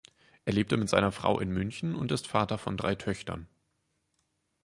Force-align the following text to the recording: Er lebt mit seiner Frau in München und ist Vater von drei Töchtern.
Er 0.45 0.53
lebt 0.53 0.71
mit 0.75 0.89
seiner 0.89 1.11
Frau 1.11 1.39
in 1.39 1.51
München 1.51 1.93
und 1.93 2.11
ist 2.11 2.25
Vater 2.25 2.57
von 2.57 2.75
drei 2.75 2.95
Töchtern. 2.95 3.47